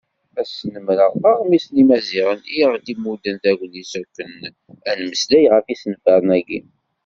Ad 0.39 0.47
snemreɣ 0.49 1.13
Aɣmis 1.31 1.65
n 1.67 1.75
Yimaziɣen 1.77 2.39
i 2.55 2.57
aɣ-d-imudden 2.67 3.35
tagnit 3.43 3.91
akken 4.01 4.31
ad 4.89 4.95
d-nemmeslay 4.95 5.45
ɣef 5.53 5.65
yisenfaren-agi. 5.67 6.59